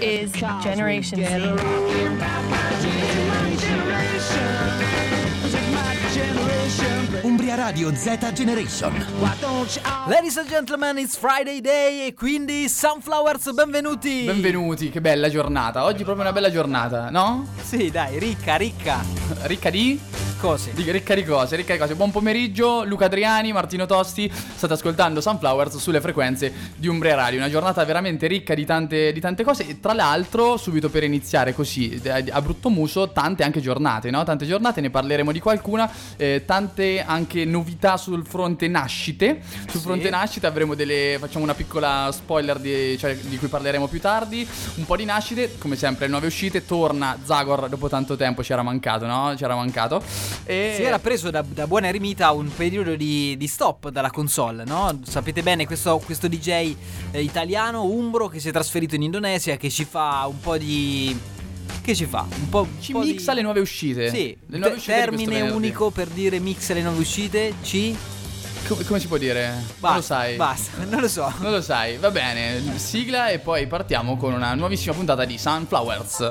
[0.00, 0.32] is
[0.62, 1.56] Generation Z.
[7.22, 8.92] Umbria Radio Z Generation.
[10.08, 14.24] Ladies and gentlemen, it's Friday day e quindi Sunflowers, benvenuti!
[14.24, 15.84] Benvenuti, che bella giornata.
[15.84, 17.46] Oggi è proprio una bella giornata, no?
[17.62, 19.04] Sì, dai, ricca, ricca.
[19.42, 20.25] Ricca di?
[20.46, 20.70] Cose.
[20.74, 21.96] di ricca di cose, ricca di cose.
[21.96, 24.30] Buon pomeriggio, Luca Adriani, Martino Tosti.
[24.32, 27.40] State ascoltando Sunflowers sulle frequenze di Umbria Radio.
[27.40, 29.66] Una giornata veramente ricca di tante, di tante cose.
[29.66, 34.22] E tra l'altro, subito per iniziare così, a brutto muso, tante anche giornate, no?
[34.22, 35.90] Tante giornate, ne parleremo di qualcuna.
[36.16, 39.40] Eh, tante anche novità sul fronte nascite.
[39.62, 39.86] Sul Sì.
[39.86, 41.16] fronte nascite avremo delle.
[41.18, 44.46] Facciamo una piccola spoiler di, cioè, di cui parleremo più tardi.
[44.76, 46.64] Un po' di nascite, come sempre, nuove uscite.
[46.64, 49.34] Torna Zagor dopo tanto tempo, ci era mancato, no?
[49.36, 50.34] Ci era mancato.
[50.44, 54.64] E Si era preso da, da buona eremita un periodo di, di stop dalla console,
[54.64, 55.00] no?
[55.04, 56.74] Sapete bene, questo, questo DJ
[57.10, 61.18] eh, italiano, umbro, che si è trasferito in Indonesia, che ci fa un po' di...
[61.82, 62.26] Che ci fa?
[62.28, 62.66] Un po'...
[62.80, 63.36] Ci un po' mixa di...
[63.38, 64.10] le nuove uscite.
[64.10, 67.96] Sì, le nuove te- uscite termine unico per dire mix le nuove uscite, ci...
[68.68, 69.62] Come, come si può dire?
[69.78, 70.36] Basta, non lo sai.
[70.36, 71.32] Basta, non lo so.
[71.38, 72.78] Non lo sai, va bene.
[72.78, 76.30] Sigla e poi partiamo con una nuovissima puntata di Sunflowers.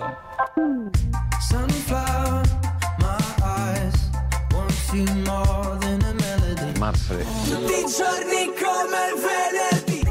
[6.92, 7.24] Melody.
[7.50, 10.02] Tutti i giorni come il venerdì.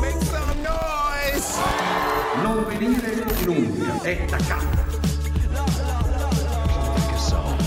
[0.00, 1.60] Make some noise.
[2.42, 4.80] Non venire in Umbria, è da casa.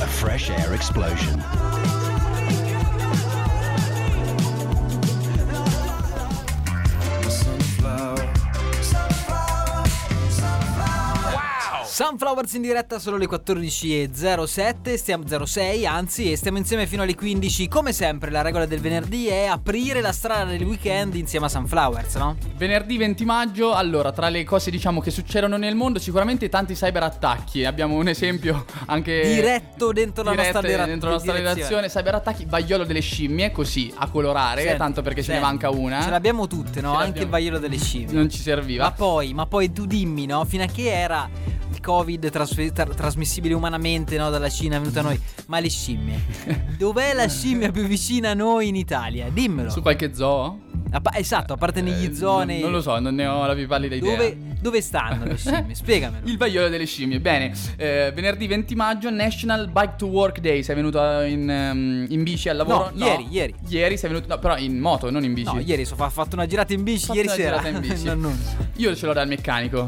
[0.02, 1.95] A fresh air explosion.
[11.96, 17.70] Sunflowers in diretta solo alle 14.07, stiamo 06 anzi e stiamo insieme fino alle 15
[17.70, 22.16] come sempre la regola del venerdì è aprire la strada del weekend insieme a Sunflowers
[22.16, 22.36] no?
[22.58, 27.64] Venerdì 20 maggio, allora, tra le cose diciamo che succedono nel mondo, sicuramente tanti cyberattacchi.
[27.64, 32.84] Abbiamo un esempio anche Diretto dentro la nostra dera- dentro la nostra redazione, cyberattacchi, vaiolo
[32.84, 36.02] delle scimmie, così a colorare, Senti, tanto perché ce ne senti, manca una.
[36.02, 36.92] Ce l'abbiamo tutte no?
[36.92, 37.24] Ce Anche l'abbiamo.
[37.24, 38.84] il vaiolo delle scimmie Non ci serviva.
[38.84, 40.44] Ma poi, ma poi tu dimmi no?
[40.44, 41.30] Fino a che era
[41.86, 44.32] covid trasfe- tra- trasmissibile umanamente no?
[44.32, 46.20] dalla Cina è venuto a noi Ma le scimmie
[46.78, 49.28] Dov'è la scimmia più vicina a noi in Italia?
[49.30, 50.60] Dimmelo Su qualche zoo?
[50.92, 53.46] A pa- Esatto, a parte negli Eh, zone non, non lo so, non ne ho
[53.46, 54.16] la più pallida idea.
[54.16, 55.74] Dove, dove stanno le scimmie?
[55.76, 56.26] Spiegamelo.
[56.28, 57.20] Il vaiolo delle scimmie.
[57.20, 60.64] Bene, eh, venerdì 20 maggio, National Bike to Work Day.
[60.64, 62.92] Sei venuto in, ehm, in bici al lavoro?
[62.94, 63.56] No, ieri, ieri.
[63.68, 65.54] Ieri sei venuto, no, però in moto, non in bici.
[65.54, 67.72] No, ieri so- ho fatto una girata in bici Fatto ieri una sera.
[67.80, 68.04] bici.
[68.06, 68.36] No, no.
[68.78, 69.88] Io ce l'ho dal meccanico.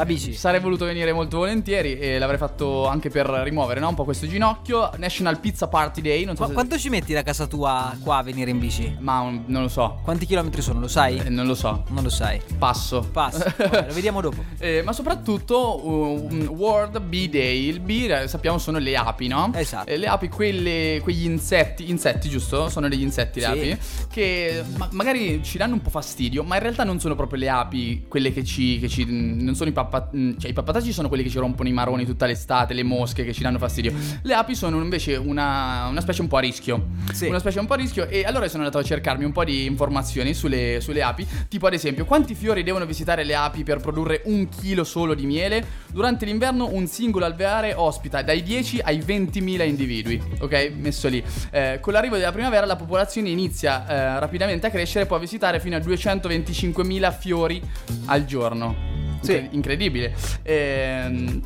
[0.00, 0.32] La bici.
[0.32, 4.26] Sarei voluto venire molto volentieri e l'avrei fatto anche per rimuovere no, un po' questo
[4.26, 4.90] ginocchio.
[4.96, 6.24] National Pizza Party Day.
[6.24, 8.96] Non so Qu- se- quanto ci metti da casa tua qua a venire in bici?
[8.98, 10.00] Ma un- non lo so.
[10.02, 10.80] Quanti chilometri sono?
[10.80, 11.18] Lo sai?
[11.18, 11.84] Eh, non lo so.
[11.88, 12.40] Non lo sai.
[12.56, 13.06] Passo.
[13.12, 13.54] Passa.
[13.58, 14.42] Vabbè, lo vediamo dopo.
[14.58, 17.68] Eh, ma soprattutto um, World Bee Day.
[17.68, 19.50] Il bee, eh, sappiamo, sono le api, no?
[19.54, 19.90] Esatto.
[19.90, 22.70] Eh, le api, quelle, quegli insetti, insetti, giusto?
[22.70, 23.50] Sono degli insetti le Sì.
[23.52, 23.78] api.
[24.10, 27.50] Che ma- magari ci danno un po' fastidio, ma in realtà non sono proprio le
[27.50, 28.78] api quelle che ci.
[28.80, 30.38] Che ci non sono i pappatacci.
[30.38, 33.32] Cioè, i pappatacci sono quelli che ci rompono i maroni tutta l'estate, le mosche che
[33.34, 33.92] ci danno fastidio.
[34.22, 36.86] Le api sono invece una, una specie un po' a rischio.
[37.12, 37.26] Sì.
[37.26, 38.08] Una specie un po' a rischio.
[38.08, 41.26] E allora sono andato a cercarmi un po' di informazioni sulle, sulle api.
[41.48, 45.26] Tipo, ad esempio, quanti fiori devono visitare le api per produrre un chilo solo di
[45.26, 45.78] miele?
[45.88, 50.22] Durante l'inverno, un singolo alveare ospita dai 10 ai 20.000 individui.
[50.40, 50.72] Ok?
[50.76, 51.22] Messo lì.
[51.50, 55.60] Eh, con l'arrivo della primavera, la popolazione inizia eh, rapidamente a crescere e può visitare
[55.60, 57.60] fino a 225.000 fiori
[58.06, 58.89] al giorno.
[59.20, 59.32] Sì.
[59.32, 60.14] Incre- incredibile.
[60.42, 61.40] Ehm,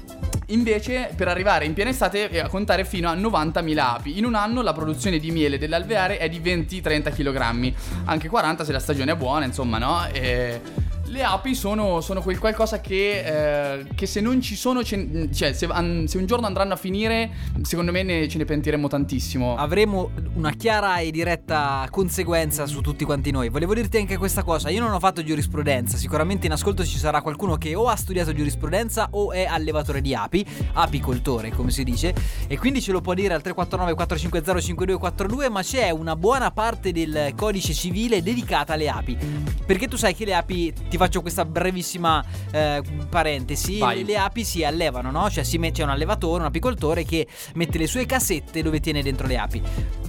[0.48, 4.18] invece, per arrivare in piena estate e a contare fino a 90.000 api.
[4.18, 7.72] In un anno la produzione di miele dell'alveare è di 20-30 kg.
[8.04, 10.06] Anche 40 se la stagione è buona, insomma, no?
[10.12, 10.60] E
[11.06, 15.52] le api sono, sono quel qualcosa che, eh, che se non ci sono, ce- cioè
[15.52, 17.30] se, an- se un giorno andranno a finire,
[17.62, 19.56] secondo me ne- ce ne pentiremo tantissimo.
[19.56, 23.48] Avremo una chiara e diretta conseguenza su tutti quanti noi.
[23.48, 25.96] Volevo dirti anche questa cosa: io non ho fatto giurisprudenza.
[25.96, 30.14] Sicuramente in ascolto ci sarà qualcuno che o ha studiato giurisprudenza o è allevatore di
[30.14, 32.14] api, apicoltore, come si dice.
[32.48, 35.48] E quindi ce lo può dire al 349 450 5242.
[35.50, 39.52] Ma c'è una buona parte del codice civile dedicata alle api.
[39.66, 44.04] Perché tu sai che le api, ti faccio questa brevissima eh, parentesi, Vai.
[44.04, 45.28] le, api si allevano, no?
[45.28, 49.02] Cioè si mette c'è un allevatore, un apicoltore che mette le sue casette dove tiene
[49.02, 49.60] dentro le api.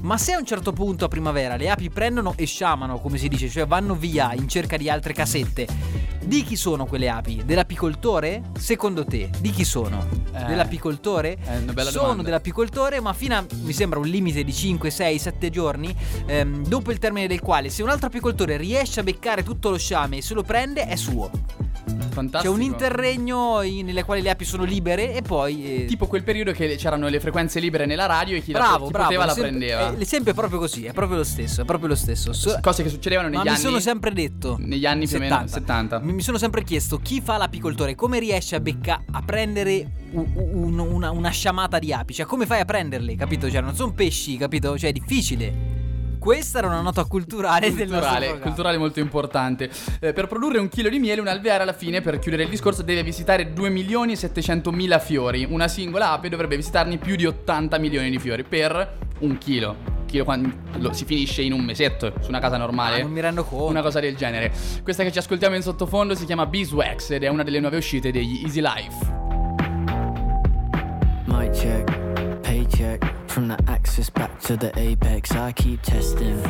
[0.02, 3.28] Ma se a un certo punto a primavera le api prendono e sciamano, come si
[3.28, 5.68] dice, cioè vanno via in cerca di altre casette,
[6.26, 7.44] di chi sono quelle api?
[7.46, 8.42] Dell'apicoltore?
[8.58, 10.06] Secondo te, di chi sono?
[10.34, 11.38] Eh, Dell'apicoltore?
[11.92, 12.24] sono domanda.
[12.24, 15.96] dell'apicoltore, ma fino a mi sembra un limite di 5, 6, 7 giorni,
[16.26, 19.78] ehm, dopo il termine del quale se un altro apicoltore riesce a beccare tutto lo
[19.78, 21.30] sciame e se lo prende, è suo.
[21.86, 22.54] Fantastico.
[22.54, 25.84] C'è un interregno in- nelle quali le api sono libere e poi...
[25.84, 28.86] eh, Tipo quel periodo che c'erano le frequenze libere nella radio e chi, la, bravo,
[28.86, 29.06] chi bravo.
[29.08, 29.92] poteva la prendeva.
[29.92, 32.32] eh, L'esempio è proprio così, è proprio lo stesso, è proprio lo stesso.
[32.34, 35.44] So- Cose che succedevano negli mi anni sono sempre detto negli anni più o meno
[35.46, 36.00] 70.
[36.00, 40.80] Mi, mi sono sempre chiesto chi fa l'apicoltore, come riesce a becca a prendere un-
[40.80, 43.50] una, una sciamata di api, cioè come fai a prenderle, capito?
[43.52, 44.78] Cioè non sono pesci, capito?
[44.78, 45.84] Cioè è difficile.
[46.26, 48.40] Questa era una nota culturale, del Culturale, programma.
[48.40, 49.70] culturale molto importante.
[50.00, 52.82] Eh, per produrre un chilo di miele, un alveare alla fine, per chiudere il discorso,
[52.82, 55.46] deve visitare 2 milioni e 700 mila fiori.
[55.48, 59.76] Una singola ape dovrebbe visitarne più di 80 milioni di fiori per un chilo.
[60.08, 63.02] Chilo quando si finisce in un mesetto su una casa normale.
[63.02, 63.66] Ah, non mi rendo conto.
[63.68, 64.52] Una cosa del genere.
[64.82, 68.12] Questa che ci ascoltiamo in sottofondo si chiama Beeswax ed è una delle nuove uscite
[68.12, 69.25] degli Easy Life.
[73.36, 76.42] From the axis back to the apex, I keep testing.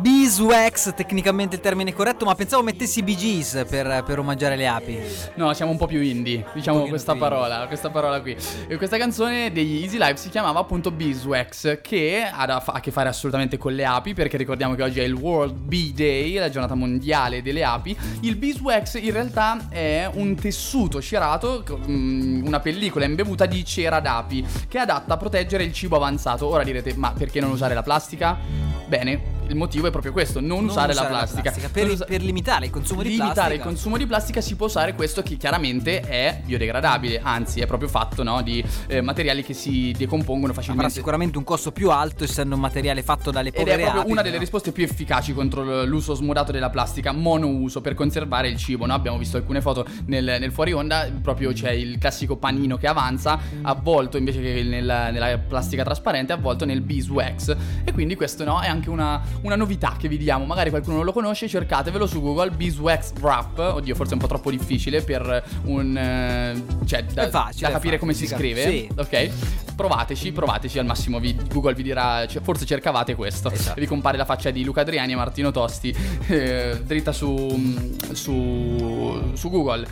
[0.00, 4.98] Beeswax, tecnicamente il termine corretto, ma pensavo mettessi Bee Gees per, per omaggiare le api.
[5.34, 7.36] No, siamo un po' più indie, diciamo questa più indie.
[7.38, 8.36] parola, questa parola qui.
[8.68, 13.08] E questa canzone degli Easy Life si chiamava appunto Beeswax, che ha a che fare
[13.08, 16.74] assolutamente con le api, perché ricordiamo che oggi è il World Bee Day, la giornata
[16.74, 17.96] mondiale delle api.
[18.20, 24.46] Il Beeswax in realtà è un tessuto cerato, mm, una pellicola imbevuta di cera d'api,
[24.68, 26.46] che è adatta a proteggere il cibo avanzato.
[26.46, 28.36] Ora direte, ma perché non usare la plastica?
[28.86, 31.52] Bene, il motivo è proprio questo, non, Non usare, la plastica.
[31.72, 33.54] Per, Non usa- per limitare il consumo di limitare plastica.
[33.56, 37.88] il consumo di plastica si può usare questo che chiaramente è biodegradabile, anzi è proprio
[37.88, 40.92] fatto no, di eh, materiali che si decompongono Avrà facilmente.
[40.94, 44.10] sicuramente un costo più alto, essendo un materiale fatto dalle Ed povere è proprio api,
[44.10, 48.86] una delle risposte più efficaci contro l'uso smodato della plastica monouso per conservare il cibo.
[48.86, 48.94] no?
[48.94, 53.38] Abbiamo visto alcune foto nel, nel fuori onda, proprio c'è il classico panino che avanza,
[53.62, 57.56] avvolto invece che nel- nella plastica trasparente, avvolto nel beeswax.
[57.84, 60.44] E quindi questo no, è anche una, una novità che vi diamo.
[60.44, 63.58] Magari qualcuno non lo conosce, cercatevelo su Google, beeswax wrap.
[63.58, 65.96] Oddio, forse è un po' troppo difficile per un...
[65.96, 68.62] eh, cioè, da, facile, da capire come si scrive.
[68.62, 68.88] sì.
[68.96, 69.30] Ok?
[69.76, 71.20] Provateci, provateci al massimo.
[71.20, 73.50] vi- Google vi dirà, cioè, forse cercavate questo.
[73.50, 73.78] Esatto.
[73.78, 75.94] E vi compare la faccia di Luca Adriani e Martino Tosti
[76.26, 79.86] eh, dritta su, su, su Google.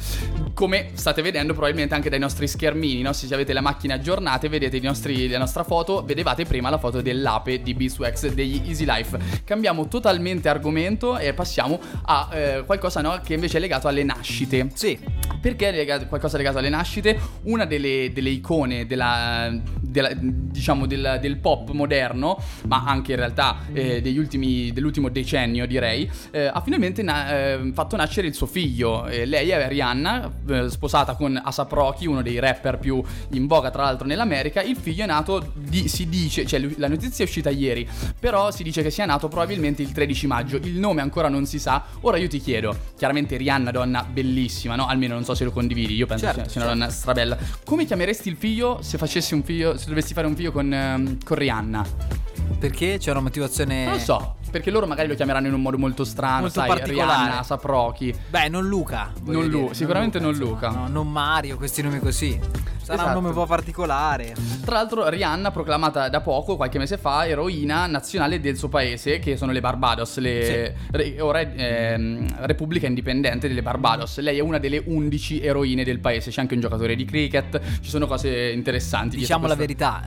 [0.55, 3.13] Come state vedendo probabilmente anche dai nostri schermini, no?
[3.13, 7.01] se avete le macchine aggiornate vedete i nostri- la nostra foto, vedevate prima la foto
[7.01, 9.36] dell'ape di Beeswax degli Easy Life.
[9.45, 14.71] Cambiamo totalmente argomento e passiamo a eh, qualcosa no, che invece è legato alle nascite.
[14.75, 14.99] Sì,
[15.41, 17.19] Perché è legato- qualcosa legato alle nascite?
[17.45, 23.59] Una delle, delle icone della, della- diciamo del, del pop moderno, ma anche in realtà
[23.73, 29.07] eh, ultimi, dell'ultimo decennio direi, eh, ha finalmente na- eh, fatto nascere il suo figlio.
[29.07, 33.03] Eh, lei è Rihanna, eh, sposata con Asap Rocky, uno dei rapper più
[33.33, 34.63] in voga tra l'altro nell'America.
[34.63, 37.87] Il figlio è nato, di- si dice, cioè la notizia è uscita ieri,
[38.19, 40.57] però si dice che sia nato probabilmente il 13 maggio.
[40.57, 41.85] Il nome ancora non si sa.
[42.01, 44.87] Ora io ti chiedo, chiaramente Rihanna donna bellissima, no?
[44.87, 47.37] Almeno non so se lo condividi, io penso Certo, sia, sia una donna strabella.
[47.65, 51.19] Come chiameresti il figlio se facessi un figlio, se dovessi fare un figlio con, ehm,
[51.25, 52.25] con Rihanna?
[52.59, 53.85] perché c'è una motivazione...
[53.85, 56.69] Non lo so, perché loro magari lo chiameranno in un modo molto strano, Molto sai,
[56.69, 57.25] particolare.
[57.25, 58.15] Rihanna, Saprochi.
[58.29, 59.13] Beh, non Luca.
[59.25, 60.69] Non Lu- sicuramente non insomma, Luca.
[60.71, 62.39] no, non Mario, questi nomi così.
[62.87, 63.19] Sarà Esatto.
[63.19, 64.35] un nome un po' particolare.
[64.65, 69.37] Tra l'altro Rihanna proclamata da poco, qualche mese fa, eroina nazionale del suo paese, che
[69.37, 74.19] sono le Barbados, le re- ora è ehm, Repubblica Indipendente delle Barbados.
[74.21, 77.91] Lei è una delle 11 eroine del paese, c'è anche un giocatore di cricket, ci
[77.91, 79.17] sono cose interessanti.
[79.17, 80.05] Diciamo la verità,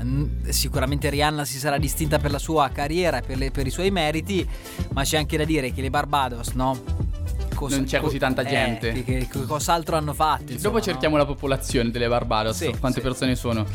[0.47, 3.91] sicuramente Rihanna si sarà distinta per la sua carriera e per, le- per i suoi
[3.91, 4.28] meriti,
[4.93, 7.08] ma c'è anche da dire che le Barbados, no?
[7.59, 8.91] Cosa- Non c'è così tanta eh, gente.
[8.93, 10.43] che, che- che cos'altro hanno fatto?
[10.43, 13.05] Dopo insomma, cerchiamo la popolazione delle Barbados, Sì, quante sì.
[13.05, 13.65] persone sono.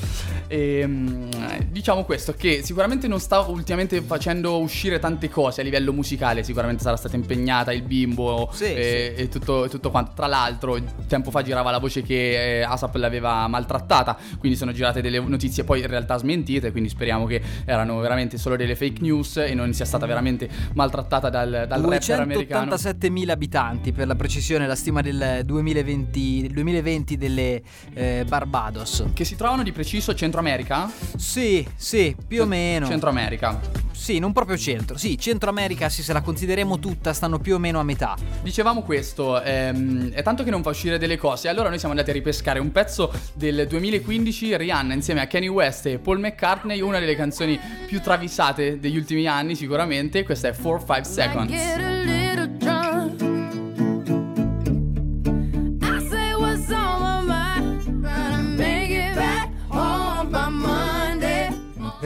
[0.48, 1.28] Ehm,
[1.68, 6.82] diciamo questo, che sicuramente non sta ultimamente facendo uscire tante cose a livello musicale, sicuramente
[6.82, 10.12] sarà stata impegnata il bimbo Sì, e, e tutto, tutto quanto.
[10.14, 15.00] Tra l'altro, tempo fa girava la voce che eh, Asap l'aveva maltrattata, quindi sono girate
[15.02, 19.36] delle notizie poi in realtà smentite, quindi speriamo che erano veramente solo delle fake news
[19.38, 22.74] e non sia stata veramente maltrattata dal, dal rapper americano.
[22.74, 27.62] 287.000 abitanti, per la precisione, la stima del 2020, del 2020 delle
[27.94, 29.04] eh, Barbados.
[29.12, 30.90] Che si trovano di preciso Centro America?
[31.16, 32.86] Sì, sì, più o meno.
[32.86, 33.84] Centro America.
[34.04, 34.98] Sì, non proprio centro.
[34.98, 38.16] Sì, Centro America, sì, se la consideriamo tutta, stanno più o meno a metà.
[38.42, 42.10] Dicevamo questo, ehm, è tanto che non fa uscire delle cose, allora noi siamo andati
[42.10, 46.98] a ripescare un pezzo del 2015, Rihanna insieme a Kanye West e Paul McCartney, una
[46.98, 52.23] delle canzoni più travisate degli ultimi anni sicuramente, questa è 4-5 Seconds.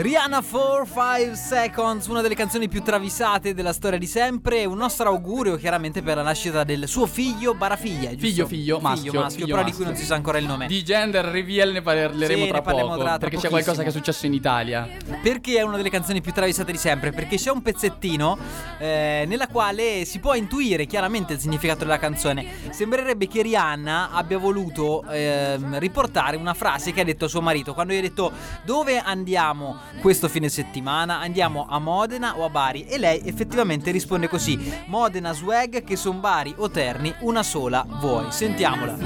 [0.01, 4.65] Rihanna 4-5 Seconds, una delle canzoni più travisate della storia di sempre.
[4.65, 8.11] Un nostro augurio chiaramente per la nascita del suo figlio Barafiglia.
[8.11, 8.25] giusto?
[8.27, 9.77] Figlio, figlio, maschio, Figlio maschio, figlio però di maschio.
[9.77, 10.69] cui non si sa ancora il nome.
[10.69, 13.01] Di gender reveal ne parleremo Sì, ne tra parleremo poco.
[13.03, 13.51] tra- tra perché c'è pochissimo.
[13.51, 14.89] qualcosa che è successo in Italia.
[15.21, 17.11] Perché è una delle canzoni più travisate di sempre?
[17.11, 18.39] Perché c'è un pezzettino
[18.79, 22.47] eh, nella quale si può intuire chiaramente il significato della canzone.
[22.71, 27.75] Sembrerebbe che Rihanna abbia voluto ehm, riportare una frase che ha detto a suo marito
[27.75, 28.31] quando gli ha detto
[28.63, 31.21] dove andiamo questo fine settimana?
[31.21, 32.85] Andiamo a Modena o a Bari?
[32.87, 38.31] E lei effettivamente risponde così: Modena swag che son Bari o Terni, una sola vuoi.
[38.31, 38.97] Sentiamola.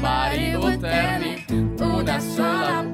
[0.00, 1.44] Bari o Terni,
[1.78, 2.93] una sola.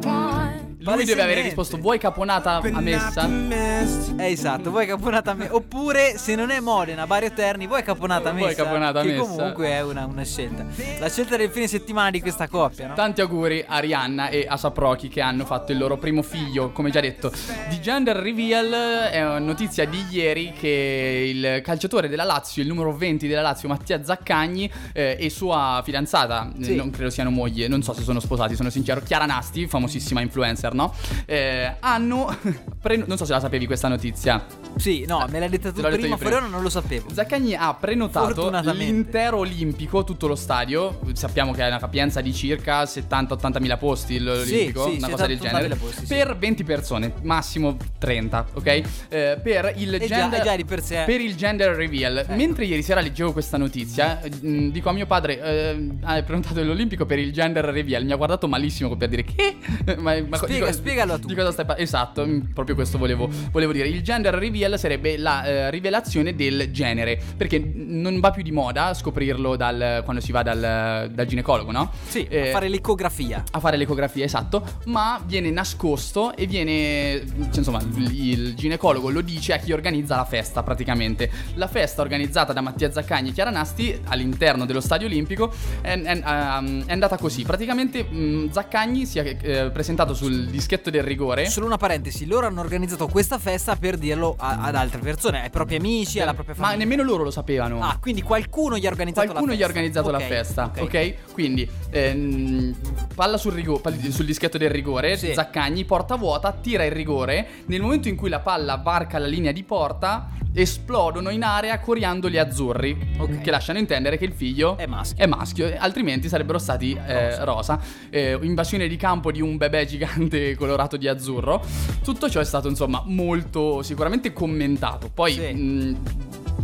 [0.83, 3.29] Lui deve avere risposto vuoi caponata a messa?
[3.29, 5.49] Eh, esatto, vuoi caponata a me.
[5.51, 8.63] Oppure se non è Modena, Bari o Terni, vuoi caponata a Vuoi messa.
[8.65, 9.23] caponata a che messa.
[9.23, 10.65] comunque è una, una scelta.
[10.99, 12.95] La scelta del fine settimana di questa coppia, no?
[12.95, 16.91] Tanti auguri a Rihanna e a Saprochi che hanno fatto il loro primo figlio, come
[16.91, 17.31] già detto.
[17.69, 22.97] Di gender reveal è una notizia di ieri che il calciatore della Lazio, il numero
[22.97, 26.75] 20 della Lazio, Mattia Zaccagni eh, e sua fidanzata, Sì.
[26.75, 30.70] non credo siano moglie, non so se sono sposati, sono sincero, Chiara Nasti, famosissima influencer,
[30.75, 30.95] no?
[31.27, 32.37] Eh, hanno
[32.81, 34.45] pre- non so se la sapevi questa notizia.
[34.77, 36.17] Sì, no, me l'hai detta tu l'ho prima, prima.
[36.17, 37.09] fuori ora non lo sapevo.
[37.13, 41.01] Zaccagni ha prenotato l'intero olimpico, tutto lo stadio.
[41.13, 45.39] Sappiamo che ha una capienza di circa 70-80 mila posti l'olimpico, sì, una cosa del
[45.39, 45.75] 70-80.000 genere.
[45.77, 46.15] posti, sì.
[46.15, 48.67] Per 20 persone, massimo 30, ok?
[49.09, 52.25] Eh, per il E già- gender e già di per sé- per il gender reveal.
[52.31, 56.63] Mentre ieri sera leggevo questa notizia, eh, mh, dico a mio padre eh, hai prenotato
[56.63, 58.05] l'olimpico per il gender reveal.
[58.05, 59.57] Mi ha guardato malissimo per dire che
[59.99, 61.29] ma, ma- Spiega- spiegalo a tutti.
[61.29, 61.89] Di cosa stai parlando?
[61.89, 63.89] Esatto, mh, proprio questo volevo, volevo dire.
[63.89, 67.21] Il gender reveal sarebbe la eh, rivelazione del genere.
[67.37, 71.91] Perché non va più di moda scoprirlo dal, quando si va dal, dal ginecologo, no?
[72.07, 73.43] Sì, Eh, a fare l'ecografia.
[73.51, 79.53] a fare l'ecografia, esatto, ma viene nascosto e viene, cioè, insomma, il, ginecologo lo dice
[79.55, 81.31] a chi organizza la festa praticamente.
[81.55, 86.23] La festa organizzata da Mattia Zaccagni e Chiara Nasti all'interno dello Stadio Olimpico è, è-
[86.25, 87.43] ehm, è andata così.
[87.43, 91.49] Praticamente mh, Zaccagni si è eh, presentato sul dischetto del rigore.
[91.49, 95.51] Solo una parentesi, loro hanno organizzato questa festa per dirlo a- ad altre persone, ai
[95.51, 96.85] propri amici, alla propria ma famiglia.
[96.85, 97.81] nemmeno loro lo sapevano.
[97.83, 99.79] Ah, quindi qualcuno gli ha organizzato Qualcuno la gli ha festa.
[99.79, 100.81] organizzato Ok, la festa, ok.
[100.83, 101.33] ok?
[101.33, 102.75] Quindi, ehm,
[103.15, 103.81] palla sul, rigo-
[104.11, 105.33] sul dischetto del rigore, Sì.
[105.35, 107.47] Zaccagni, porta vuota, tira il rigore.
[107.67, 112.39] Nel momento in cui la palla varca la linea di porta, esplodono in area coriandoli
[112.39, 113.41] azzurri, Ok.
[113.41, 115.23] che lasciano intendere che il figlio È maschio.
[115.23, 117.79] è maschio, altrimenti sarebbero stati eh, rosa.
[118.11, 121.63] Eh, invasione di campo di un bebè gigante colorato di azzurro.
[122.03, 125.11] Tutto ciò è stato, insomma, molto sicuramente commentato.
[125.13, 125.33] Poi.
[125.33, 125.53] Sì.
[125.53, 125.97] mh,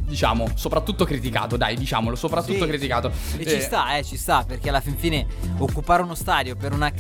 [0.07, 3.11] Diciamo, soprattutto criticato, dai, diciamolo, soprattutto Sì, criticato.
[3.39, 5.27] E ci Eh, sta, eh, ci sta, perché alla fin fine
[5.59, 6.93] occupare uno stadio per una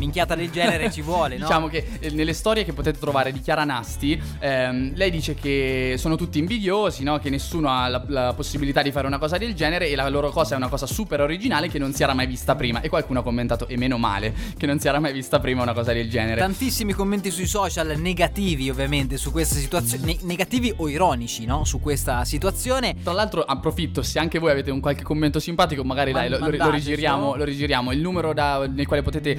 [0.00, 1.44] minchiata del genere ci vuole, no?
[1.46, 5.94] Diciamo che eh, nelle storie che potete trovare di Chiara Nasti, ehm, lei dice che
[5.98, 7.18] sono tutti invidiosi, no?
[7.18, 10.30] che nessuno ha la, la possibilità di fare una cosa del genere e la loro
[10.30, 12.80] cosa è una cosa super originale che non si era mai vista prima.
[12.80, 15.74] E qualcuno ha commentato, e meno male, che non si era mai vista prima una
[15.74, 16.40] cosa del genere.
[16.40, 20.04] Tantissimi commenti sui social negativi, ovviamente, su questa situazione.
[20.06, 21.64] ne- negativi o ironici, no?
[21.64, 22.96] Su questa situazione.
[23.02, 26.38] Tra l'altro approfitto, se anche voi avete un qualche commento simpatico, magari Ma- dai, lo,
[26.38, 27.92] lo- lo rigiriamo, lo rigiriamo.
[27.92, 29.36] Il numero da- nel quale potete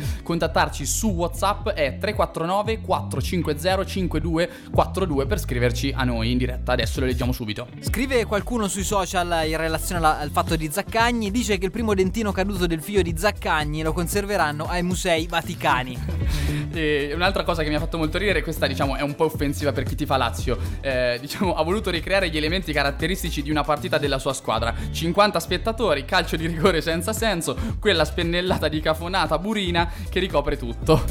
[0.51, 6.73] contattarci su WhatsApp è 349 450 5242 per scriverci a noi in diretta.
[6.73, 7.67] Adesso lo leggiamo subito.
[7.79, 11.31] Scrive qualcuno sui social in relazione al fatto di Zaccagni.
[11.31, 16.29] Dice che il primo dentino caduto del figlio di Zaccagni lo conserveranno ai musei vaticani.
[16.73, 19.71] E un'altra cosa che mi ha fatto molto ridere, questa diciamo è un po' offensiva
[19.73, 20.57] per chi ti fa Lazio.
[20.79, 24.73] Eh, diciamo, ha voluto ricreare gli elementi caratteristici di una partita della sua squadra.
[24.91, 31.03] 50 spettatori, calcio di rigore senza senso, quella spennellata di cafonata burina che ricopre tutto.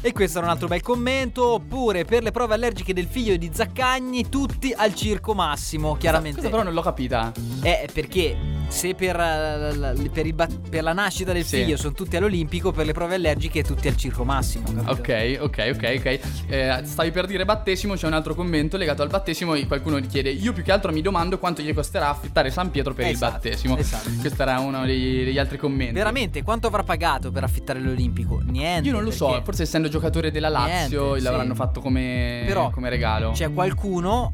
[0.00, 1.46] E questo era un altro bel commento.
[1.54, 5.96] Oppure per le prove allergiche del figlio di Zaccagni, tutti al circo massimo.
[5.96, 6.38] Chiaramente.
[6.38, 7.32] Questa però non l'ho capita.
[7.62, 10.34] Eh, perché se per, eh, la- per il
[10.70, 11.56] per la nascita del Sì.
[11.58, 14.64] figlio sono tutti all'Olimpico, per le prove allergiche tutti al circo massimo.
[14.72, 14.90] capito?
[14.90, 16.20] Ok, ok, ok, ok.
[16.48, 20.06] Eh, stavi per dire battesimo, c'è un altro commento legato al battesimo e qualcuno gli
[20.06, 23.34] chiede Io più che altro mi domando quanto gli costerà affittare San Pietro per Esatto,
[23.34, 23.76] il battesimo.
[23.76, 24.08] esatto.
[24.20, 25.92] Questo era uno degli, degli altri commenti.
[25.92, 28.40] Veramente, quanto avrà pagato per affittare l'Olimpico?
[28.44, 28.86] Niente.
[28.88, 31.56] Io non lo so, forse essendo giocatore della Lazio Niente, l'avranno sì.
[31.58, 33.32] fatto come, Però come regalo.
[33.32, 34.32] C'è qualcuno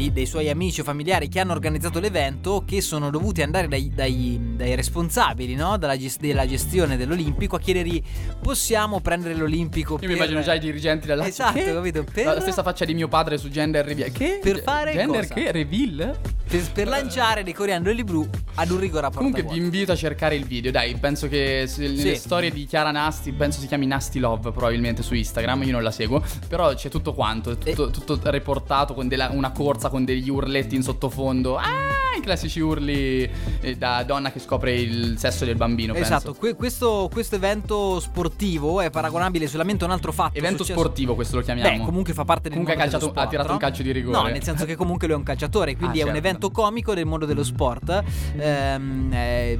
[0.00, 3.90] di- dei suoi amici o familiari che hanno organizzato l'evento che sono dovuti andare dai,
[3.94, 5.76] dai- dai responsabili no?
[5.76, 8.02] Dalla ges- della gestione dell'Olimpico a chiedergli
[8.40, 11.26] possiamo prendere l'Olimpico Io mi per- immagino già i dirigenti della.
[11.26, 11.64] Esatto, Che?
[11.72, 12.04] capito?
[12.10, 14.10] Per- La stessa faccia di mio padre su gender reveal.
[14.10, 14.38] Che?
[14.42, 15.34] Per fare Gender cosa?
[15.34, 15.52] che?
[15.52, 16.18] Reveal?
[16.50, 19.62] Per, per lanciare dei coriandoli blu ad un rigore a porta Comunque vi vuota.
[19.62, 22.20] invito a cercare il video, dai, penso che se- nelle Sì.
[22.20, 25.90] storie di Chiara Nasti, penso si chiami Nasty Love probabilmente su Instagram, io non la
[25.92, 30.74] seguo, però c'è tutto quanto, tutto, tutto reportato con della- una corsa con degli urletti
[30.74, 33.28] in sottofondo, ah, i classici urli
[33.60, 38.80] eh, da donna che scopre il sesso del bambino, Esatto, que- questo, questo evento sportivo
[38.80, 40.36] è paragonabile solamente a un altro fatto.
[40.36, 41.78] Evento successo- sportivo questo lo chiamiamo.
[41.78, 43.54] Beh, comunque fa parte del Comunque ha calciato- sport, ha tirato no?
[43.54, 44.16] un calcio di rigore.
[44.18, 46.26] No, nel senso che comunque lui è un calciatore, quindi Ah, è un certo.
[46.28, 48.02] evento comico del mondo dello sport.
[48.38, 49.58] Ehm, eh,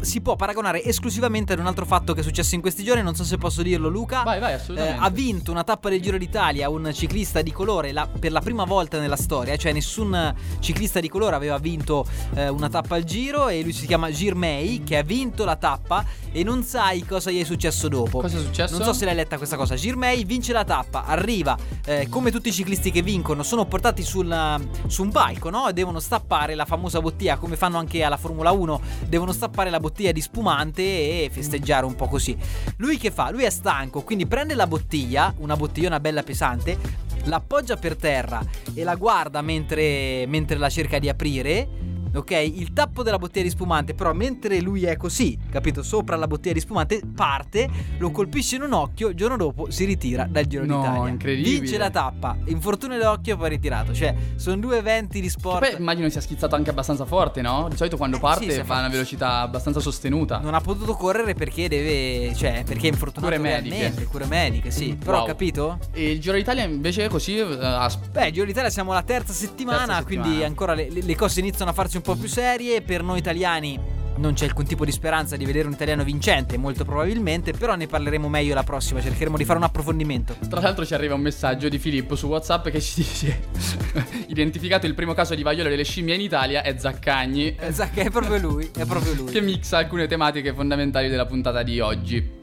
[0.00, 3.14] si può paragonare esclusivamente ad un altro fatto che è successo in questi giorni, non
[3.14, 4.22] so se posso dirlo Luca.
[4.22, 4.98] Vai, vai, Eh, assolutamente.
[5.04, 8.64] ha vinto una tappa del Giro d'Italia un ciclista di colore la- per la prima
[8.64, 13.48] volta nella storia, cioè nessun ciclista di colore aveva vinto eh, una tappa al Giro
[13.48, 17.40] e lui si chiama Girmay che ha vinto la tappa e non sai cosa gli
[17.40, 18.20] è successo dopo.
[18.20, 18.76] Cosa è successo?
[18.76, 19.74] Non so se l'hai letta questa cosa.
[19.76, 24.60] Girmay vince la tappa, arriva eh, come tutti i ciclisti che vincono, sono portati sul,
[24.86, 25.68] su un palco, no?
[25.68, 29.80] E devono stappare la famosa bottiglia, come fanno anche alla Formula 1, devono stappare la
[29.84, 32.34] bottiglia di spumante e festeggiare un po' così.
[32.78, 33.30] Lui che fa?
[33.30, 36.78] Lui è stanco, quindi prende la bottiglia, una bottigliona bella pesante,
[37.24, 41.92] l'appoggia per terra e la guarda mentre, mentre la cerca di aprire.
[42.14, 46.26] Ok, il tappo della bottiglia di spumante, però mentre lui è così, capito, sopra la
[46.26, 47.68] bottiglia di spumante, parte,
[47.98, 51.08] lo colpisce in un occhio, il giorno dopo si ritira dal Giro No, d'Italia.
[51.08, 51.58] incredibile.
[51.60, 53.92] Vince la tappa, infortunio all'occhio e poi ritirato.
[53.94, 55.68] Cioè, sono due eventi di sport.
[55.68, 57.66] Poi immagino sia schizzato anche abbastanza forte, no?
[57.68, 60.38] Di solito quando parte sì, fa una velocità abbastanza sostenuta.
[60.38, 62.34] Non ha potuto correre perché deve.
[62.34, 64.06] cioè, perché è infortunato Cure mediche.
[64.06, 64.96] Cure mediche, sì.
[64.96, 65.26] Però Wow.
[65.26, 65.78] capito?
[65.92, 69.94] E il Giro d'Italia invece così eh, Beh, Giro d'Italia siamo alla terza settimana, Terza
[70.00, 70.24] settimana.
[70.26, 72.82] quindi ancora le, le cose iniziano a farsi un po' più serie.
[72.82, 76.84] Per noi italiani non c'è alcun tipo di speranza di vedere un italiano vincente, molto
[76.84, 80.36] probabilmente, però ne parleremo meglio la prossima, cercheremo di fare un approfondimento.
[80.48, 83.40] Tra l'altro ci arriva un messaggio di Filippo su WhatsApp che ci dice:
[84.28, 88.10] Identificato il primo caso di vaiolo delle scimmie in Italia è Zaccagni, Eh, che è
[88.10, 89.32] proprio lui, è proprio lui.
[89.32, 92.42] che mixa alcune tematiche fondamentali della puntata di oggi.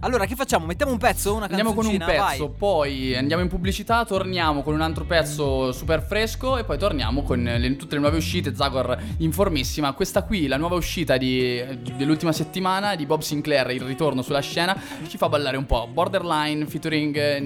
[0.00, 0.64] Allora, che facciamo?
[0.64, 2.50] Mettiamo un pezzo, una Andiamo con un pezzo, Vai.
[2.56, 7.42] poi andiamo in pubblicità, torniamo con un altro pezzo super fresco e poi torniamo con
[7.42, 8.54] le- tutte le nuove uscite.
[8.54, 9.92] Zagor informissima.
[9.94, 11.60] Questa qui, la nuova uscita di-
[11.96, 15.88] dell'ultima settimana di Bob Sinclair, il ritorno sulla scena, ci fa ballare un po'.
[15.92, 17.40] Borderline featuring eh,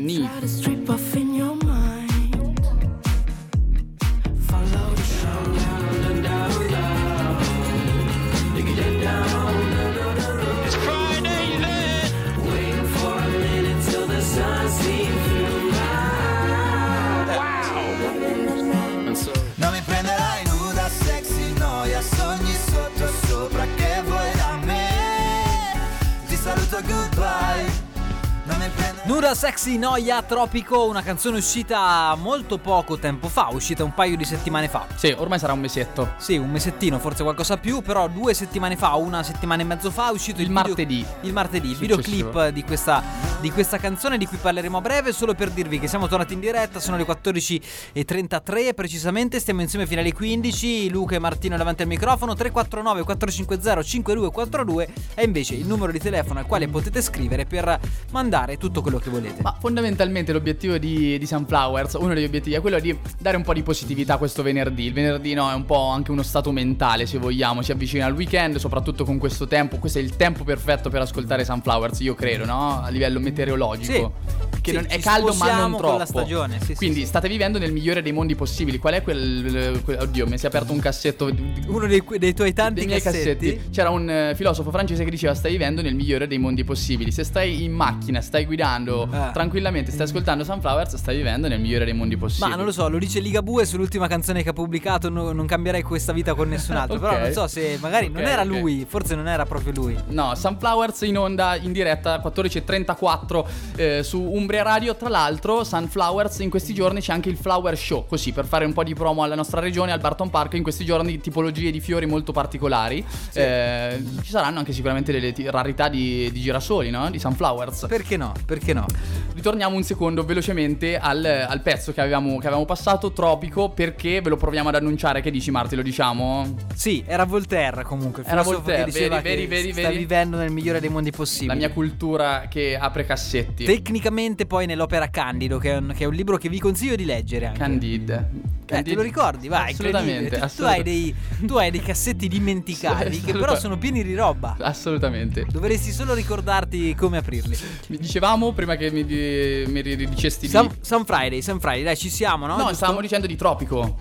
[29.22, 34.24] Nuda Sexy Noia Tropico, una canzone uscita molto poco tempo fa, uscita un paio di
[34.24, 34.84] settimane fa.
[34.96, 36.14] Sì, ormai sarà un mesetto.
[36.16, 40.08] Sì, un mesettino, forse qualcosa più, però due settimane fa, una settimana e mezzo fa
[40.08, 41.06] è uscito il, Il video- martedì.
[41.20, 43.00] il martedì, il videoclip di questa,
[43.38, 46.40] di questa canzone di cui parleremo a breve, solo per dirvi che siamo tornati in
[46.40, 51.88] diretta, sono le 14.33 precisamente, stiamo insieme fino alle 15, Luca e Martino davanti al
[51.88, 57.78] microfono, 349 450 5242 è invece il numero di telefono al quale potete scrivere per
[58.10, 59.42] mandare tutto quello che volete.
[59.42, 63.52] Ma fondamentalmente l'obiettivo di, di Sunflowers, uno degli obiettivi è quello di dare un po'
[63.52, 64.86] di positività questo venerdì.
[64.86, 67.62] Il venerdì no, è un po' anche uno stato mentale, se vogliamo.
[67.62, 69.76] Si avvicina al weekend, soprattutto con questo tempo.
[69.78, 72.80] Questo è il tempo perfetto per ascoltare Sunflowers, io credo, no?
[72.82, 74.14] A livello meteorologico.
[74.62, 75.98] Che Sì, non- è caldo ma non con troppo.
[75.98, 77.06] la stagione, sì, sì, Quindi sì.
[77.06, 78.78] state vivendo nel migliore dei mondi possibili.
[78.78, 81.28] Qual è quel, quel- oddio, mi si è aperto un cassetto
[81.66, 83.46] Uno dei, dei tuoi tanti dei cassetti.
[83.54, 83.70] cassetti.
[83.72, 87.10] C'era un eh, filosofo francese che diceva stai vivendo nel migliore dei mondi possibili.
[87.10, 89.30] Se stai in macchina, stai guidando Ah.
[89.30, 92.50] tranquillamente, stai ascoltando Sunflowers, stai vivendo nel migliore dei mondi possibili.
[92.50, 95.08] Ma non lo so, lo dice Ligabue sull'ultima canzone che ha pubblicato.
[95.08, 96.90] no- non cambierei questa vita con nessun altro.
[97.02, 97.08] Ok.
[97.08, 98.48] Però non so se magari non Ok, era ok.
[98.48, 99.96] lui, forse non era proprio lui.
[100.08, 103.44] No, Sunflowers in onda in diretta 14.34
[103.76, 104.94] eh, su Umbria Radio.
[104.96, 108.06] Tra l'altro, Sunflowers in questi giorni c'è anche il Flower Show.
[108.06, 110.54] Così per fare un po' di promo alla nostra regione, al Barton Park.
[110.54, 113.04] In questi giorni tipologie di fiori molto particolari.
[113.32, 117.10] Eh, ci saranno anche sicuramente delle ti- rarità di, di girasoli, no?
[117.10, 117.86] Di Sunflowers.
[117.88, 118.32] Perché no?
[118.44, 118.86] Perché no?
[119.34, 124.28] Ritorniamo un secondo velocemente al, al pezzo che avevamo, che avevamo passato, Tropico, perché ve
[124.28, 125.20] lo proviamo ad annunciare.
[125.20, 125.74] Che dici, Marti?
[125.74, 126.54] Lo diciamo?
[126.74, 128.22] Sì, era Voltaire comunque.
[128.26, 131.56] Era Voltaire, diceva vedi, che vedi, sta vivendo nel migliore dei mondi La possibili.
[131.56, 133.64] mia cultura che apre cassetti.
[133.64, 137.04] Tecnicamente poi nell'opera Candido, che è, un, che è un libro che vi consiglio di
[137.04, 137.58] leggere anche.
[137.58, 138.60] Candide.
[138.78, 139.48] Eh, te lo ricordi?
[139.48, 140.38] Vai, Assolutamente.
[140.38, 141.14] Tu, tu hai dei,
[141.46, 144.56] tu hai dei cassetti dimenticati che però sono pieni di roba.
[144.60, 145.46] Assolutamente.
[145.50, 147.56] Dovresti solo ricordarti come aprirli.
[147.88, 150.52] Mi dicevamo prima che mi, di- mi ri- dicesti di.
[150.52, 152.52] Sun, Sun Friday, Sun Friday, dai, ci siamo, no?
[152.54, 152.74] no, Giusto?
[152.76, 153.98] stavamo dicendo di Tropico.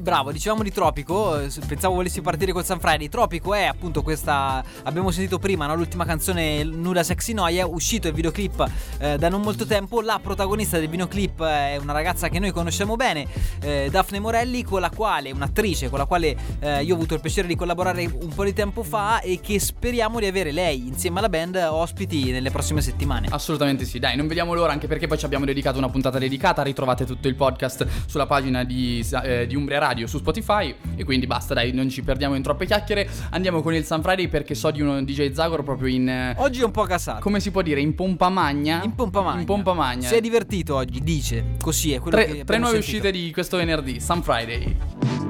[0.00, 3.08] bravo, dicevamo di Tropico, eh, pensavo volessi partire col San Friday.
[3.08, 5.74] Tropico è appunto questa, abbiamo sentito prima, no?
[5.74, 10.00] l'ultima canzone Nuda Sexy Noia, uscito il videoclip eh, da non molto tempo.
[10.00, 13.26] La protagonista del videoclip è una ragazza che noi conosciamo bene,
[13.60, 17.20] eh, Daphne Morelli, con la quale, un'attrice con la quale eh, io ho avuto il
[17.20, 21.18] piacere di collaborare un po' di tempo fa e che speriamo di avere lei insieme
[21.18, 23.26] alla band ospiti nelle prossime settimane.
[23.30, 26.62] Assolutamente sì, dai, non vediamo l'ora anche perché poi ci abbiamo dedicato una puntata dedicata,
[26.62, 31.26] ritrovate tutto il podcast sulla pagina di, eh, di Umbria Radio su Spotify e quindi
[31.26, 34.70] basta, dai, non ci perdiamo in troppe chiacchiere, andiamo con il Sun Friday perché so
[34.70, 36.08] di uno DJ Zagor proprio in...
[36.08, 37.20] eh, Oggi è un po' casato.
[37.22, 38.82] come si può dire, in pompa magna?
[38.84, 39.40] In pompa magna.
[39.40, 40.06] In pompa magna.
[40.06, 41.54] Si è divertito oggi, dice.
[41.60, 43.06] Così è quello che Tre, tre abbiamo nuove sentito.
[43.08, 44.76] uscite di questo venerdì, Sun Friday.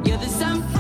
[0.05, 0.76] Yeah, this on Friday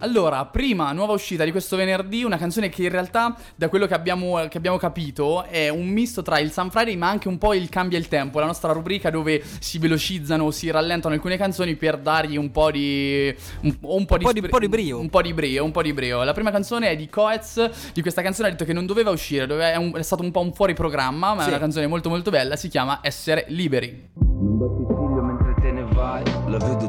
[0.00, 3.94] Allora, prima nuova uscita di questo venerdì, una canzone che in realtà, da quello che
[3.94, 7.52] abbiamo, che abbiamo capito, è un misto tra il Sun Friday ma anche un po'
[7.52, 11.74] il cambia il tempo, la nostra rubrica dove si velocizzano o si rallentano alcune canzoni
[11.74, 13.34] per dargli un po' di...
[13.62, 15.00] un, un po' di, po' di- spre- po' di brio.
[15.00, 16.22] Un po' di brio, un po' di brio.
[16.22, 19.46] La prima canzone è di Coez, di questa canzone ha detto che non doveva uscire,
[19.48, 21.48] dove è, un- è stato un po' un fuori programma, ma Sì.
[21.48, 24.10] è una canzone molto molto bella, si chiama Essere Liberi.
[24.14, 26.88] Non batti ciglio mentre te ne vai La vedo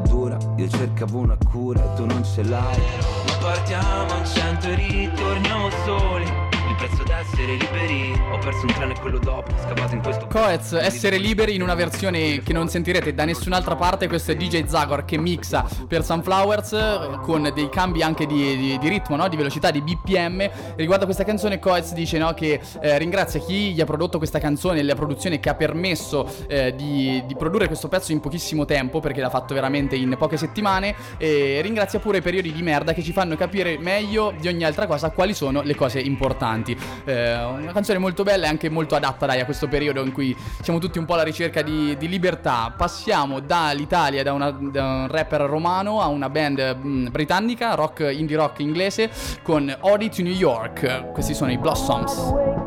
[0.70, 2.78] cercavo una cura e tu non ce l'hai
[3.26, 6.49] Ma partiamo a cento e ritorniamo soli.
[6.90, 8.20] Prezzo d'essere liberi.
[8.32, 9.52] Ho perso un treno e quello dopo.
[9.64, 10.26] Scavato in questo.
[10.26, 14.08] Coez, essere liberi in una versione che non sentirete da nessun'altra parte.
[14.08, 18.78] Questo è DJ Zagor che mixa per Sunflowers eh, con dei cambi anche di, di-
[18.80, 19.28] di ritmo, no?
[19.28, 20.50] di velocità, di BPM.
[20.76, 24.40] Riguardo a questa canzone, Coez dice no, che eh, ringrazia chi gli ha prodotto questa
[24.40, 29.00] canzone, la produzione che ha permesso eh, di, di produrre questo pezzo in pochissimo tempo,
[29.00, 30.96] perché l'ha fatto veramente in poche settimane.
[31.18, 34.88] E ringrazia pure i periodi di merda che ci fanno capire meglio di ogni altra
[34.88, 36.78] cosa quali sono le cose importanti.
[37.06, 40.36] Eh, una canzone molto bella e anche molto adatta dai, a questo periodo in cui
[40.62, 42.74] siamo tutti un po' alla ricerca di, di libertà.
[42.76, 48.36] Passiamo dall'Italia, da, una- da un rapper romano a una band mh, britannica, rock indie
[48.36, 49.10] rock inglese,
[49.42, 51.12] con to New York.
[51.12, 52.59] Questi sono i Blossoms.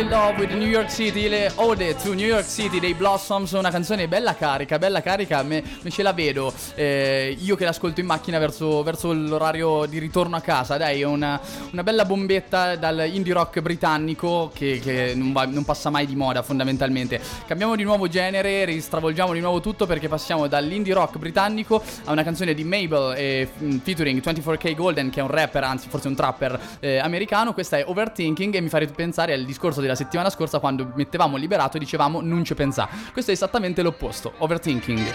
[0.00, 3.70] In Love with New York City, le Ode to New York City dei Blossoms, una
[3.70, 8.06] canzone bella carica, bella carica, me, me ce la vedo, eh, io che l'ascolto in
[8.06, 11.38] macchina verso, verso l'orario di ritorno a casa, dai, è una,
[11.72, 16.16] una bella bombetta dal indie rock britannico che, che non, va- non passa mai di
[16.16, 17.20] moda fondamentalmente.
[17.46, 22.22] Cambiamo di nuovo genere, ristravolgiamo di nuovo tutto perché passiamo dall'indie rock britannico a una
[22.22, 26.14] canzone di Mabel e mm, featuring 24K Golden che è un rapper, anzi forse un
[26.14, 30.58] trapper eh, americano, questa è Overthinking e mi fa pensare al discorso della settimana scorsa
[30.58, 32.88] quando mettevamo liberato e dicevamo non ci pensà.
[33.12, 35.12] Questo è esattamente l'opposto, Overthinking.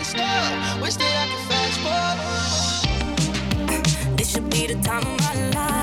[4.16, 5.75] This should be the time of my life.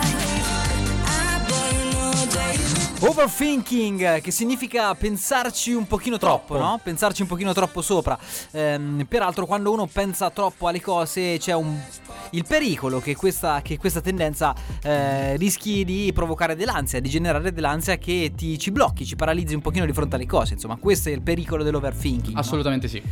[3.05, 6.79] Overthinking, che significa pensarci un pochino troppo, no?
[6.81, 8.17] Pensarci un pochino troppo sopra.
[8.53, 11.77] Ehm, peraltro, quando uno pensa troppo alle cose, c'è un,
[12.31, 17.99] il pericolo che questa, che questa tendenza eh, rischi di provocare dell'ansia, di generare dell'ansia
[17.99, 20.55] che ti, ci blocchi, ci paralizzi un pochino di fronte alle cose.
[20.55, 22.35] Insomma, questo è il pericolo dell'overthinking.
[22.35, 22.41] no?
[22.41, 23.03] Assolutamente sì.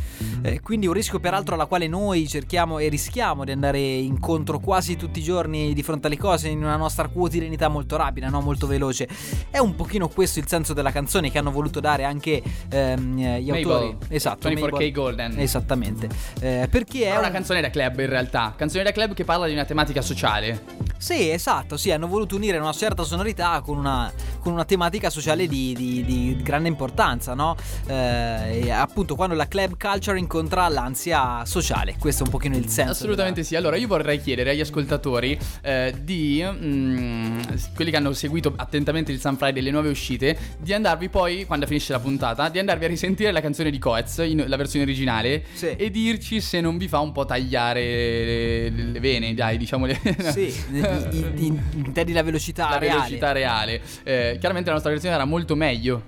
[0.41, 4.95] Eh, quindi un rischio peraltro alla quale noi cerchiamo e rischiamo di andare incontro quasi
[4.95, 8.39] tutti i giorni di fronte alle cose in una nostra quotidianità molto rapida, no?
[8.39, 9.05] molto veloce.
[9.49, 13.47] È un pochino questo il senso della canzone che hanno voluto dare anche ehm, gli
[13.49, 13.97] Mabel, autori.
[14.09, 14.91] Esatto, 24K Mabel.
[14.91, 15.39] Golden.
[15.39, 16.07] Esattamente.
[16.39, 19.23] Eh, perché è È una un- canzone da club in realtà, canzone da club che
[19.23, 20.89] parla di una tematica sociale.
[20.97, 25.47] Sì, esatto, sì, hanno voluto unire una certa sonorità con una, con una tematica sociale
[25.47, 27.55] di, di- di grande importanza, no?
[27.87, 32.91] Eh, appunto quando la club culture incontra l'ansia sociale, questo è un pochino il senso.
[32.91, 33.55] Assolutamente sì.
[33.55, 37.39] Allora, io vorrei chiedere agli ascoltatori eh, di mm,
[37.73, 41.65] quelli che hanno seguito attentamente il Sun Friday, le nuove uscite, di andarvi poi, quando
[41.65, 45.43] finisce la puntata, di andarvi a risentire la canzone di Coez, in- la versione originale,
[45.53, 45.67] Sì.
[45.75, 49.99] e dirci se non vi fa un po' tagliare le, le vene, dai, diciamo le.
[50.31, 52.95] Sì, in- in- intendi la velocità La reale.
[53.01, 53.81] velocità reale.
[54.03, 56.03] Eh, chiaramente la nostra versione era molto meglio.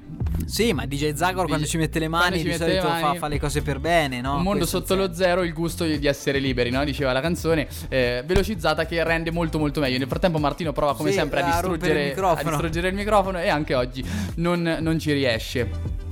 [0.46, 3.18] Sì, ma DJ Zagor quando ci mette le mani di mette le solito fa, mani-
[3.18, 4.36] fa le cose per bene, no?
[4.36, 6.84] Un mondo Questo sotto lo zero, il gusto di essere liberi, no?
[6.84, 9.98] Diceva la canzone, eh, velocizzata che rende molto molto meglio.
[10.00, 13.40] Nel frattempo Martino prova come Sì, sempre a rompere il distruggere, a distruggere il microfono
[13.40, 14.04] e anche oggi
[14.36, 16.03] non, non ci riesce.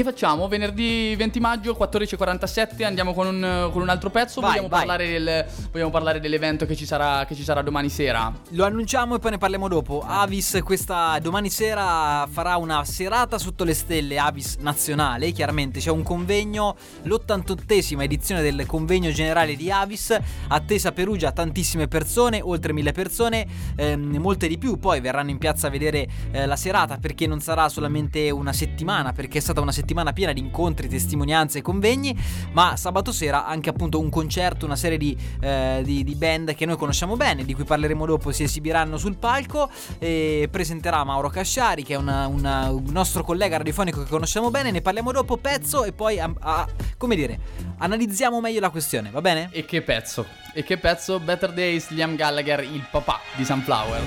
[0.00, 0.48] Che facciamo?
[0.48, 4.40] Venerdì 20 maggio, 14.47, andiamo con un, con un altro pezzo.
[4.40, 4.86] Vai, vogliamo, vai.
[4.86, 8.32] Parlare del- vogliamo parlare dell'evento che ci, sarà, che ci sarà domani sera?
[8.52, 10.02] Lo annunciamo e poi ne parliamo dopo.
[10.02, 15.32] Avis questa domani sera farà una serata sotto le stelle Avis nazionale.
[15.32, 20.18] Chiaramente c'è un convegno, l'88esima edizione del convegno generale di Avis.
[20.48, 24.78] Attesa Perugia, tantissime persone, oltre mille persone, ehm, molte di più.
[24.78, 29.12] Poi verranno in piazza a vedere eh, la serata perché non sarà solamente una settimana,
[29.12, 32.16] perché è stata una settimana piena di incontri, testimonianze e convegni.
[32.52, 36.66] Ma sabato sera anche appunto un concerto, una serie di, eh, di- di band che
[36.66, 39.68] noi conosciamo bene, di cui parleremo dopo, si esibiranno sul palco.
[39.98, 44.70] E presenterà Mauro Casciari, che è una- una- un nostro collega radiofonico che conosciamo bene.
[44.70, 47.38] Ne parliamo dopo, pezzo, e poi, a- a- come dire,
[47.78, 49.48] analizziamo meglio la questione, va bene?
[49.52, 50.26] E che pezzo?
[50.54, 51.18] E che pezzo?
[51.20, 54.00] Better Days, Liam Gallagher, il papà di Sunflower.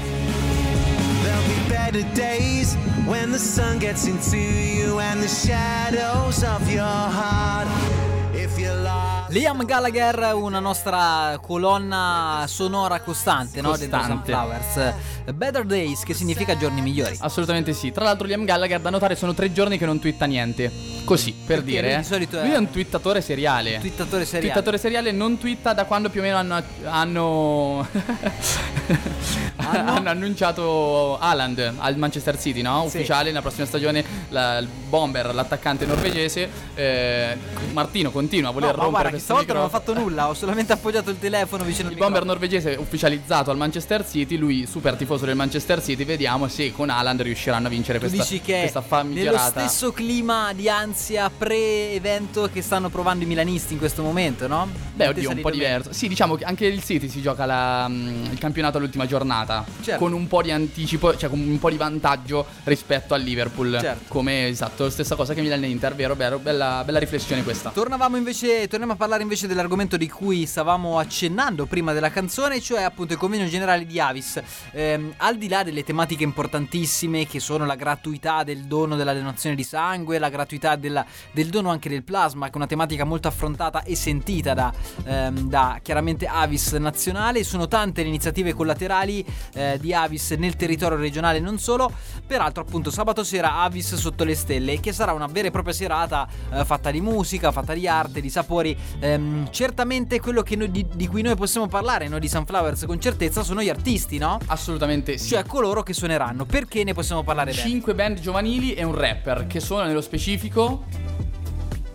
[1.23, 6.83] There'll be better days when the sun gets into you and the shadows of your
[6.83, 7.67] heart.
[8.33, 9.11] If you lie.
[9.29, 13.69] Liam Gallagher, una nostra colonna sonora costante, no?
[13.69, 14.05] Costante.
[14.05, 14.93] Sunflowers.
[15.33, 17.15] Better Days, che significa giorni migliori.
[17.19, 17.91] Assolutamente sì.
[17.91, 20.71] Tra l'altro, Liam Gallagher, da notare, sono tre giorni che non twitta niente.
[21.03, 21.81] Così, per Perché dire.
[21.87, 21.97] lui eh.
[21.97, 23.79] di solito è- Lui è un twittatore seriale.
[23.79, 24.45] Twittatore seriale.
[24.51, 26.61] Twittatore seriale non twitta da quando più o meno hanno.
[26.85, 27.87] hanno...
[29.71, 32.81] hanno annunciato Haaland al Manchester City, no?
[32.87, 32.97] Sì.
[32.97, 36.49] Ufficiale nella prossima stagione la- il bomber, l'attaccante norvegese.
[36.75, 37.37] eh,
[37.71, 40.73] Martino continua a voler No, rompere guarda, questo stavolta non ho fatto nulla, ho solamente
[40.73, 42.47] appoggiato il telefono vicino al Il bomber microfono.
[42.47, 47.21] norvegese ufficializzato al Manchester City, lui super tifoso del Manchester City, vediamo se con Haaland
[47.21, 49.67] riusciranno a vincere Tu questa, dici che questa nello famigerata.
[49.67, 54.67] stesso clima di ansia pre-evento che stanno provando i milanisti in questo momento, no?
[54.95, 55.91] Beh, oddio, un po' diverso.
[55.93, 59.52] Sì, diciamo che anche il City si gioca la, mm, il campionato all'ultima giornata.
[59.81, 59.99] Certo.
[59.99, 63.77] Con un po' di anticipo, cioè con un po' di vantaggio rispetto al Liverpool.
[63.79, 64.05] Certo.
[64.07, 67.71] Come esatto, stessa cosa che Milan e Inter, vero, bella, bella riflessione questa.
[67.71, 72.81] Tornavamo invece, torniamo a parlare invece dell'argomento di cui stavamo accennando prima della canzone, cioè
[72.81, 74.41] appunto il convegno generale di Avis.
[74.71, 79.55] Ehm, al di là delle tematiche importantissime che sono la gratuità del dono della donazione
[79.55, 83.27] di sangue, la gratuità della- del dono anche del plasma, che è una tematica molto
[83.27, 84.73] affrontata e sentita da,
[85.05, 90.97] ehm, da chiaramente Avis nazionale, sono tante le iniziative collaterali eh, di Avis nel territorio
[90.97, 91.91] regionale e non solo.
[92.25, 96.27] Peraltro appunto sabato sera Avis sotto le stelle, che sarà una vera e propria serata
[96.51, 98.75] eh, fatta di musica, fatta di arte, di sapori.
[98.99, 102.99] Ehm, certamente quello che noi- di, di cui noi possiamo parlare, noi di Sunflowers con
[102.99, 104.39] certezza, sono gli artisti, no?
[104.47, 105.29] Assolutamente sì.
[105.29, 106.45] Cioè coloro che suoneranno.
[106.45, 107.51] Perché ne possiamo parlare?
[107.53, 110.85] Cinque band giovanili e un rapper che sono nello specifico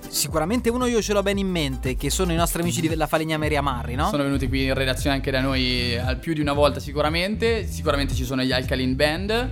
[0.08, 3.06] Sicuramente uno io ce l'ho bene in mente, che sono i nostri amici di La
[3.06, 4.08] Falegname Amarri, no?
[4.08, 7.66] Sono venuti qui in redazione anche da noi eh, più di una volta sicuramente.
[7.66, 9.50] Sicuramente ci sono gli Alkaline Band.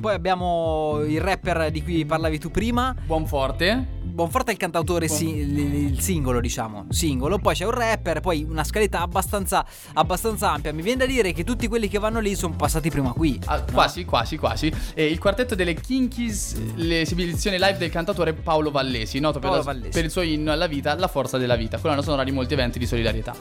[0.00, 2.94] Poi abbiamo il rapper di cui parlavi tu prima.
[3.04, 3.98] Buonforte.
[4.10, 6.86] Bonforte è il cantautore, si- il, il singolo, diciamo.
[6.90, 7.38] Singolo.
[7.38, 10.72] Poi c'è un rapper, poi una scaletta abbastanza, abbastanza ampia.
[10.72, 13.38] Mi viene da dire che tutti quelli che vanno lì sono passati prima qui.
[13.46, 13.64] Ah, no?
[13.72, 14.72] Quasi, quasi, quasi.
[14.94, 19.72] E il quartetto delle Kinkies, l'esibizione live del cantatore Paolo Vallesi, noto per, Paolo la-
[19.72, 19.90] Vallesi.
[19.90, 22.78] per il suo inno alla vita, La forza della vita, colonna sonora di molti eventi
[22.78, 23.34] di solidarietà.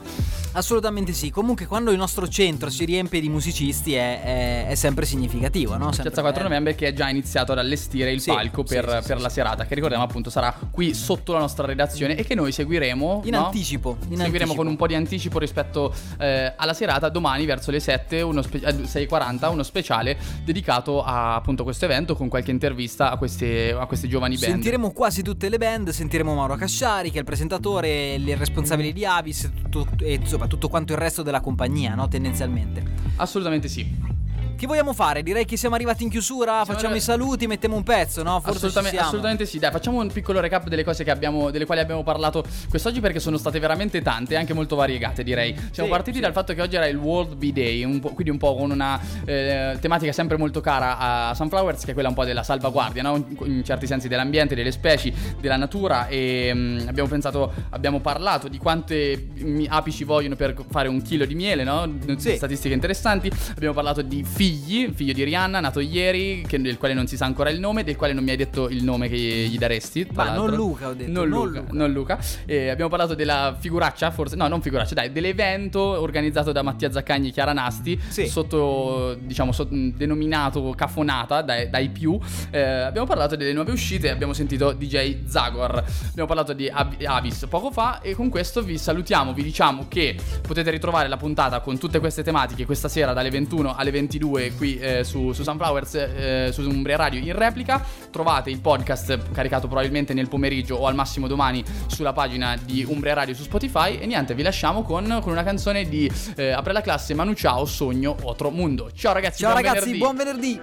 [0.53, 1.29] Assolutamente sì.
[1.29, 5.85] Comunque, quando il nostro centro si riempie di musicisti, è, è- è sempre significativo, no?
[5.91, 6.47] Sempre Piazza 4 bello.
[6.49, 9.29] novembre che è già iniziato ad allestire il Sì, palco per, sì, per sì, la
[9.29, 9.35] sì.
[9.35, 13.31] serata, che ricordiamo appunto sarà qui sotto la nostra redazione e che noi seguiremo In
[13.31, 13.45] no?
[13.45, 13.97] anticipo.
[14.09, 14.55] In Seguiremo anticipo.
[14.55, 18.59] con un po' di anticipo rispetto eh, alla serata domani verso le 7, uno spe-
[18.63, 23.85] eh, 6.40, uno speciale dedicato a appunto questo evento con qualche intervista a queste, a
[23.85, 24.51] queste giovani band.
[24.53, 29.05] Sentiremo quasi tutte le band, sentiremo Mauro Casciari che è il presentatore, il responsabile di
[29.05, 32.07] Avis e tutto, e insomma tutto quanto il resto della compagnia, no?
[32.07, 32.83] Tendenzialmente.
[33.17, 34.17] Assolutamente sì.
[34.59, 35.23] Che vogliamo fare?
[35.23, 38.41] Direi che siamo arrivati in chiusura, facciamo arri- i saluti, mettiamo un pezzo, no?
[38.41, 39.07] Forse assolutamente, siamo.
[39.07, 39.57] assolutamente sì.
[39.57, 43.21] Dai, facciamo un piccolo recap delle cose che abbiamo, delle quali abbiamo parlato quest'oggi perché
[43.21, 45.53] sono state veramente tante e anche molto variegate, direi.
[45.71, 46.21] Siamo Sì, partiti sì.
[46.23, 48.99] dal fatto che oggi era il World Bee Day, un quindi un po' con una
[49.23, 53.15] eh, tematica sempre molto cara a Sunflowers, che è quella un po' della salvaguardia, no?
[53.15, 56.07] in, in certi sensi dell'ambiente, delle specie, della natura.
[56.09, 59.25] E mm, abbiamo pensato, abbiamo parlato di quante
[59.69, 61.89] api ci vogliono per fare un chilo di miele, no?
[62.17, 62.35] Sì.
[62.35, 63.31] Statistiche interessanti.
[63.55, 67.25] Abbiamo parlato di figli, figlio di Rihanna, nato ieri, che- del quale non si sa
[67.25, 70.07] ancora il nome, del quale non mi hai detto il nome che gli daresti.
[70.13, 70.51] Ma non.
[70.53, 71.73] Luca, ho detto, Non, non Luca, Luca.
[71.73, 72.19] non Luca.
[72.45, 74.35] E abbiamo parlato della figuraccia, forse.
[74.35, 77.99] No, non figuraccia, dai, dell'evento organizzato da Mattia Zaccagni e Chiara Nasti.
[78.07, 78.27] Sì.
[78.27, 82.17] Sotto, diciamo, mh, denominato Cafonata dai, dai più.
[82.51, 85.83] Eh, abbiamo parlato delle nuove uscite abbiamo sentito DJ Zagor.
[86.09, 89.33] Abbiamo parlato di Av- Avis poco fa e con questo vi salutiamo.
[89.33, 93.75] Vi diciamo che potete ritrovare la puntata con tutte queste tematiche questa sera dalle 21
[93.75, 97.83] alle 22 due qui eh, su, su Sunflowers, eh, su Umbria Radio in replica.
[98.09, 103.13] Trovate il podcast caricato probabilmente nel pomeriggio o al massimo domani sulla pagina di Umbria
[103.13, 103.97] Radio su Spotify.
[103.97, 107.65] E niente, vi lasciamo con, con una canzone di eh, Apre la classe Manu Ciao,
[107.65, 108.91] Sogno, Otro Mundo.
[108.93, 109.99] Ciao ragazzi, Ciao buon ragazzi, venerdì.
[109.99, 110.61] buon venerdì.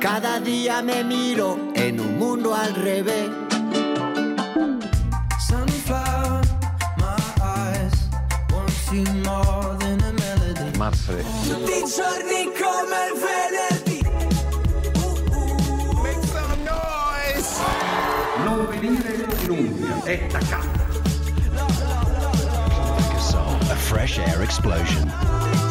[0.00, 3.49] Cada día me miro en un mundo al revés.
[10.90, 11.24] Manfred.
[11.46, 14.00] Tutti i giorni come il venerdì.
[16.02, 17.60] Make some noise.
[18.44, 20.78] Non venire in Umbria, è taccato.
[23.18, 25.69] Soul, a fresh air explosion.